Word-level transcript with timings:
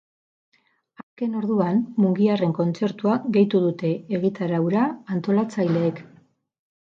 Azken 1.01 1.33
orduan 1.41 1.81
mungiarren 2.05 2.55
kontzertua 2.59 3.19
gehitu 3.35 3.61
dute 3.67 3.91
egitaraura 4.21 4.87
antolatzaileek. 5.17 6.01